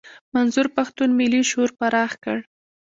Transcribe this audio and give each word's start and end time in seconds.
منظور 0.35 0.67
پښتون 0.77 1.09
ملي 1.19 1.41
شعور 1.49 1.71
پراخ 1.79 2.11
کړ. 2.23 2.37